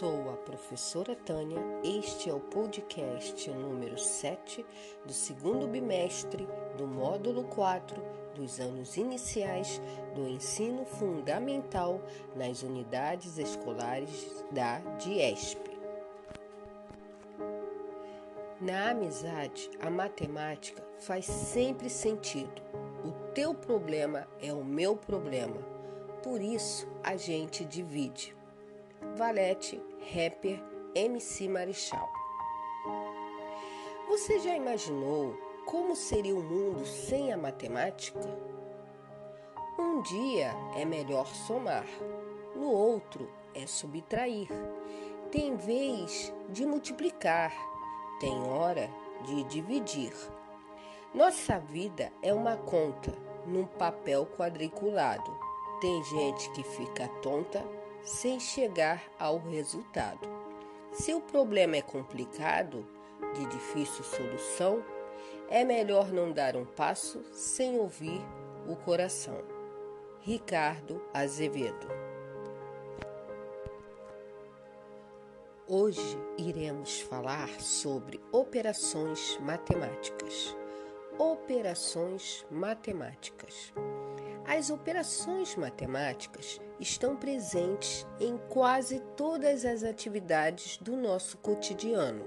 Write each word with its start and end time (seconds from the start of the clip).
sou 0.00 0.30
a 0.30 0.36
professora 0.38 1.14
Tânia. 1.14 1.58
Este 1.84 2.30
é 2.30 2.32
o 2.32 2.40
podcast 2.40 3.50
número 3.50 3.98
7 3.98 4.64
do 5.04 5.12
segundo 5.12 5.68
bimestre 5.68 6.48
do 6.78 6.86
módulo 6.86 7.44
4 7.44 8.02
dos 8.34 8.58
anos 8.60 8.96
iniciais 8.96 9.78
do 10.14 10.26
ensino 10.26 10.86
fundamental 10.86 12.00
nas 12.34 12.62
unidades 12.62 13.36
escolares 13.36 14.42
da 14.50 14.78
DIESP. 14.96 15.60
Na 18.58 18.92
amizade, 18.92 19.70
a 19.82 19.90
matemática 19.90 20.82
faz 20.98 21.26
sempre 21.26 21.90
sentido. 21.90 22.62
O 23.04 23.12
teu 23.34 23.54
problema 23.54 24.26
é 24.40 24.50
o 24.50 24.64
meu 24.64 24.96
problema. 24.96 25.58
Por 26.22 26.40
isso, 26.40 26.88
a 27.04 27.18
gente 27.18 27.66
divide. 27.66 28.39
Valete, 29.16 29.82
rapper, 30.14 30.62
MC 30.94 31.48
Marechal. 31.48 32.12
Você 34.08 34.38
já 34.40 34.54
imaginou 34.54 35.34
como 35.64 35.96
seria 35.96 36.34
o 36.34 36.42
mundo 36.42 36.84
sem 36.84 37.32
a 37.32 37.36
matemática? 37.36 38.20
Um 39.78 40.02
dia 40.02 40.52
é 40.76 40.84
melhor 40.84 41.26
somar, 41.26 41.86
no 42.54 42.70
outro 42.70 43.30
é 43.54 43.66
subtrair. 43.66 44.48
Tem 45.32 45.56
vez 45.56 46.32
de 46.50 46.66
multiplicar, 46.66 47.52
tem 48.20 48.38
hora 48.42 48.90
de 49.24 49.44
dividir. 49.44 50.12
Nossa 51.14 51.58
vida 51.58 52.12
é 52.22 52.34
uma 52.34 52.56
conta 52.56 53.12
num 53.46 53.64
papel 53.64 54.26
quadriculado. 54.26 55.34
Tem 55.80 56.04
gente 56.04 56.50
que 56.50 56.62
fica 56.62 57.08
tonta 57.22 57.64
sem 58.02 58.40
chegar 58.40 59.02
ao 59.18 59.38
resultado. 59.38 60.28
Se 60.92 61.14
o 61.14 61.20
problema 61.20 61.76
é 61.76 61.82
complicado, 61.82 62.86
de 63.34 63.46
difícil 63.46 64.02
solução, 64.02 64.84
é 65.48 65.64
melhor 65.64 66.12
não 66.12 66.32
dar 66.32 66.56
um 66.56 66.64
passo 66.64 67.22
sem 67.32 67.78
ouvir 67.78 68.20
o 68.68 68.76
coração. 68.76 69.42
Ricardo 70.22 71.02
Azevedo 71.14 72.10
Hoje 75.72 76.18
iremos 76.36 77.00
falar 77.02 77.48
sobre 77.60 78.20
operações 78.32 79.38
matemáticas. 79.40 80.56
Operações 81.16 82.44
matemáticas. 82.50 83.72
As 84.44 84.68
operações 84.70 85.54
matemáticas 85.54 86.60
estão 86.80 87.14
presentes 87.14 88.06
em 88.18 88.38
quase 88.48 89.00
todas 89.16 89.64
as 89.64 89.84
atividades 89.84 90.78
do 90.78 90.96
nosso 90.96 91.36
cotidiano. 91.38 92.24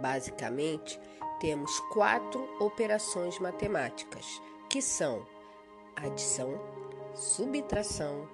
Basicamente, 0.00 1.00
temos 1.40 1.78
quatro 1.92 2.48
operações 2.60 3.38
matemáticas, 3.38 4.42
que 4.68 4.82
são 4.82 5.24
adição, 5.94 6.60
subtração, 7.14 8.28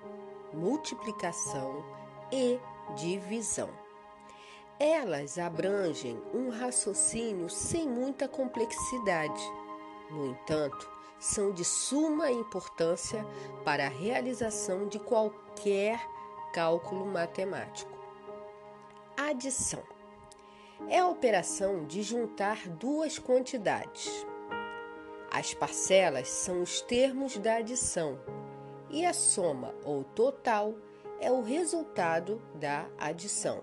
multiplicação 0.53 1.85
e 2.33 2.59
divisão. 2.97 3.69
Elas 4.79 5.39
abrangem 5.39 6.21
um 6.33 6.49
raciocínio 6.49 7.49
sem 7.49 7.89
muita 7.89 8.27
complexidade. 8.27 9.43
No 10.11 10.27
entanto, 10.27 10.94
são 11.19 11.53
de 11.53 11.65
suma 11.65 12.31
importância 12.31 13.25
para 13.65 13.87
a 13.87 13.91
realização 13.91 14.87
de 14.87 14.99
qualquer 14.99 16.01
cálculo 16.53 17.07
matemático. 17.07 17.93
Adição 19.17 19.83
é 20.89 20.99
a 20.99 21.09
operação 21.09 21.85
de 21.85 22.03
juntar 22.03 22.69
duas 22.69 23.19
quantidades. 23.19 24.11
As 25.31 25.55
parcelas 25.55 26.29
são 26.29 26.63
os 26.63 26.81
termos 26.81 27.37
da 27.39 27.57
adição 27.57 28.19
e 28.91 29.05
a 29.05 29.13
soma 29.13 29.75
ou 29.85 30.05
total 30.05 30.75
é 31.21 31.31
o 31.31 31.43
resultado 31.43 32.41
da 32.55 32.87
adição. 32.99 33.63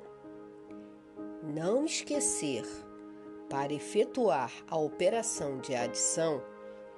Não 1.43 1.85
esquecer, 1.85 2.65
para 3.49 3.73
efetuar 3.73 4.51
a 4.67 4.77
operação 4.77 5.59
de 5.59 5.75
adição, 5.75 6.41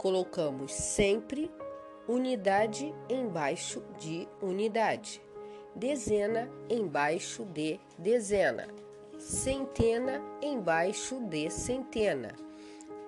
colocamos 0.03 0.73
sempre 0.73 1.49
unidade 2.05 2.93
embaixo 3.09 3.81
de 3.97 4.27
unidade, 4.41 5.21
dezena 5.73 6.51
embaixo 6.69 7.45
de 7.45 7.79
dezena, 7.97 8.67
centena 9.17 10.21
embaixo 10.41 11.21
de 11.21 11.49
centena 11.49 12.35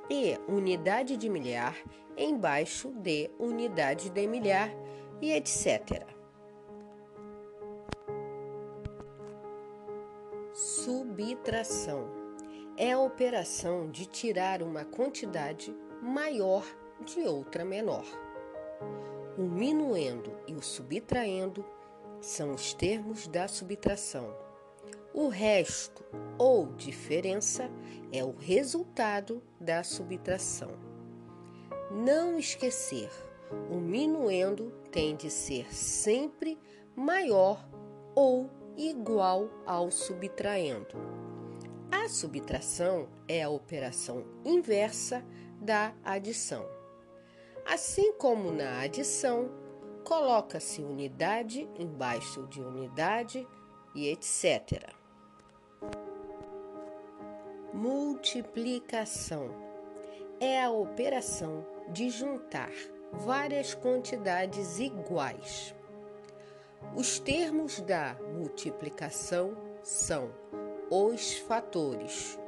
e 0.09 0.37
unidade 0.47 1.17
de 1.17 1.27
milhar 1.27 1.75
embaixo 2.17 2.89
de 2.91 3.29
unidade 3.37 4.09
de 4.09 4.25
milhar 4.25 4.71
e 5.21 5.33
etc. 5.33 6.01
Subtração 10.53 12.07
é 12.77 12.93
a 12.93 12.99
operação 12.99 13.91
de 13.91 14.05
tirar 14.05 14.63
uma 14.63 14.85
quantidade 14.85 15.75
maior 16.01 16.63
de 17.03 17.21
outra 17.21 17.65
menor. 17.65 18.05
O 19.37 19.41
minuendo 19.41 20.31
e 20.47 20.53
o 20.53 20.61
subtraendo 20.61 21.65
são 22.21 22.53
os 22.53 22.73
termos 22.73 23.27
da 23.27 23.47
subtração. 23.47 24.35
O 25.13 25.27
resto 25.27 26.03
ou 26.37 26.67
diferença 26.73 27.69
é 28.11 28.23
o 28.23 28.31
resultado 28.31 29.41
da 29.59 29.83
subtração. 29.83 30.71
Não 31.91 32.37
esquecer, 32.37 33.09
o 33.69 33.75
minuendo 33.75 34.71
tem 34.91 35.15
de 35.15 35.29
ser 35.29 35.73
sempre 35.73 36.57
maior 36.95 37.65
ou 38.13 38.49
igual 38.77 39.49
ao 39.65 39.91
subtraendo. 39.91 40.97
A 41.91 42.09
subtração 42.09 43.07
é 43.27 43.43
a 43.43 43.49
operação 43.49 44.25
inversa 44.43 45.23
da 45.61 45.93
adição. 46.03 46.65
Assim 47.65 48.13
como 48.13 48.51
na 48.51 48.81
adição, 48.81 49.49
coloca-se 50.03 50.83
unidade 50.83 51.67
embaixo 51.79 52.45
de 52.45 52.61
unidade 52.61 53.47
e 53.95 54.07
etc. 54.07 54.93
Multiplicação 57.73 59.49
é 60.39 60.61
a 60.61 60.69
operação 60.69 61.65
de 61.89 62.11
juntar 62.11 62.71
várias 63.11 63.73
quantidades 63.73 64.79
iguais. 64.79 65.73
Os 66.95 67.17
termos 67.17 67.81
da 67.81 68.15
multiplicação 68.31 69.57
são 69.81 70.29
os 70.91 71.39
fatores 71.39 72.39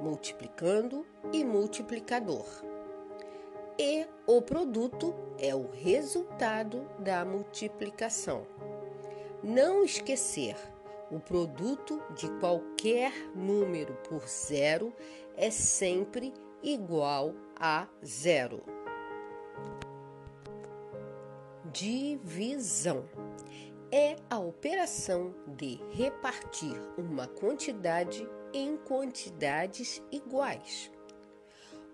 multiplicando 0.00 1.06
e 1.32 1.44
multiplicador 1.44 2.65
e 3.78 4.06
o 4.26 4.40
produto 4.40 5.14
é 5.38 5.54
o 5.54 5.70
resultado 5.70 6.88
da 6.98 7.24
multiplicação. 7.24 8.46
Não 9.42 9.84
esquecer, 9.84 10.56
o 11.10 11.20
produto 11.20 12.02
de 12.14 12.28
qualquer 12.40 13.12
número 13.34 13.94
por 14.08 14.26
zero 14.26 14.92
é 15.36 15.50
sempre 15.50 16.32
igual 16.62 17.34
a 17.54 17.86
zero. 18.04 18.62
Divisão 21.72 23.04
é 23.92 24.16
a 24.30 24.38
operação 24.38 25.34
de 25.46 25.78
repartir 25.92 26.74
uma 26.96 27.26
quantidade 27.26 28.26
em 28.52 28.76
quantidades 28.76 30.02
iguais. 30.10 30.90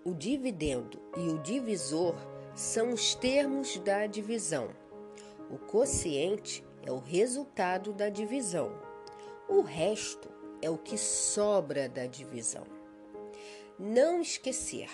O 0.05 0.13
dividendo 0.13 0.99
e 1.15 1.29
o 1.29 1.39
divisor 1.39 2.15
são 2.53 2.91
os 2.91 3.15
termos 3.15 3.77
da 3.79 4.05
divisão. 4.05 4.69
O 5.49 5.57
quociente 5.57 6.61
é 6.85 6.91
o 6.91 6.99
resultado 6.99 7.93
da 7.93 8.09
divisão. 8.09 8.77
O 9.47 9.61
resto 9.61 10.29
é 10.61 10.69
o 10.69 10.77
que 10.77 10.97
sobra 10.97 11.87
da 11.87 12.05
divisão. 12.05 12.65
Não 13.79 14.19
esquecer, 14.19 14.89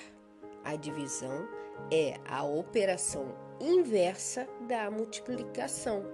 a 0.63 0.75
divisão 0.75 1.47
é 1.91 2.19
a 2.27 2.43
operação 2.43 3.35
inversa 3.59 4.47
da 4.67 4.91
multiplicação. 4.91 6.05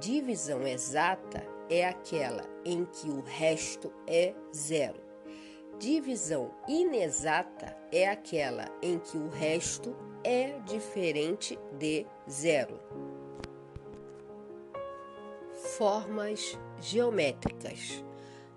Divisão 0.00 0.66
exata 0.66 1.46
é 1.70 1.86
aquela 1.86 2.42
em 2.64 2.84
que 2.84 3.08
o 3.08 3.20
resto 3.20 3.92
é 4.04 4.34
zero. 4.52 5.05
Divisão 5.78 6.52
inexata 6.66 7.76
é 7.92 8.08
aquela 8.08 8.64
em 8.80 8.98
que 8.98 9.18
o 9.18 9.28
resto 9.28 9.94
é 10.24 10.58
diferente 10.60 11.58
de 11.78 12.06
zero. 12.28 12.80
Formas 15.76 16.58
geométricas. 16.80 18.02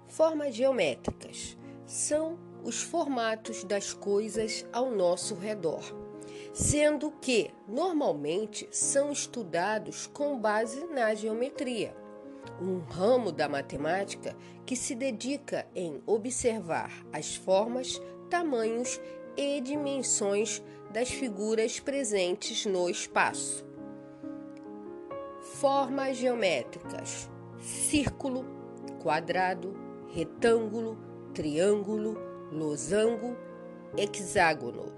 Formas 0.07 0.55
geométricas 0.55 1.57
são 1.85 2.39
os 2.63 2.81
formatos 2.81 3.65
das 3.65 3.91
coisas 3.91 4.65
ao 4.71 4.89
nosso 4.89 5.35
redor, 5.35 5.83
sendo 6.53 7.11
que 7.11 7.51
normalmente 7.67 8.65
são 8.71 9.11
estudados 9.11 10.07
com 10.07 10.39
base 10.39 10.85
na 10.85 11.13
geometria, 11.13 11.93
um 12.61 12.79
ramo 12.79 13.31
da 13.31 13.47
matemática 13.47 14.35
que 14.65 14.75
se 14.75 14.95
dedica 14.95 15.65
em 15.75 16.01
observar 16.05 16.91
as 17.11 17.35
formas, 17.35 18.01
tamanhos 18.29 18.99
e 19.35 19.61
dimensões 19.61 20.61
das 20.91 21.09
figuras 21.09 21.79
presentes 21.79 22.65
no 22.65 22.89
espaço. 22.89 23.65
Formas 25.59 26.17
geométricas: 26.17 27.29
círculo, 27.59 28.45
quadrado, 29.01 29.73
retângulo, 30.13 30.97
triângulo, 31.33 32.17
losango, 32.51 33.35
hexágono. 33.95 34.93